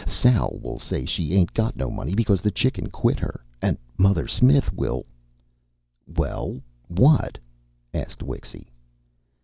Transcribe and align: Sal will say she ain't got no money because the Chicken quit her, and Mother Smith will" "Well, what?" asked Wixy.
Sal 0.07 0.57
will 0.63 0.79
say 0.79 1.05
she 1.05 1.31
ain't 1.33 1.53
got 1.53 1.75
no 1.77 1.91
money 1.91 2.15
because 2.15 2.41
the 2.41 2.49
Chicken 2.49 2.89
quit 2.89 3.19
her, 3.19 3.39
and 3.61 3.77
Mother 3.99 4.25
Smith 4.27 4.73
will" 4.73 5.05
"Well, 6.17 6.59
what?" 6.87 7.37
asked 7.93 8.21
Wixy. 8.23 8.69